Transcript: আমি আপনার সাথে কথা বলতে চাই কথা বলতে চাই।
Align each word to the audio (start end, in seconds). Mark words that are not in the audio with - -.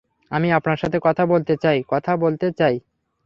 আমি 0.31 0.47
আপনার 0.57 0.77
সাথে 0.77 0.97
কথা 1.07 1.23
বলতে 1.25 1.53
চাই 1.63 1.79
কথা 1.87 2.11
বলতে 2.23 2.47
চাই। 2.59 2.75